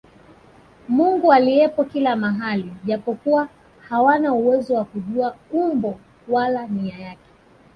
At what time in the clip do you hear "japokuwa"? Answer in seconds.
2.85-3.49